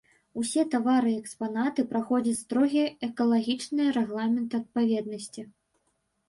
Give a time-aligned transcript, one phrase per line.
[0.43, 5.47] Усе тавары і экспанаты праходзяць строгі экалагічны рэгламент адпаведнасці.